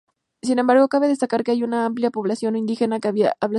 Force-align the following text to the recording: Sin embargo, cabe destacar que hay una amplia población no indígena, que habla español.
Sin 0.41 0.57
embargo, 0.57 0.87
cabe 0.87 1.07
destacar 1.07 1.43
que 1.43 1.51
hay 1.51 1.61
una 1.61 1.85
amplia 1.85 2.09
población 2.09 2.53
no 2.53 2.57
indígena, 2.57 2.99
que 2.99 3.09
habla 3.09 3.27
español. 3.33 3.49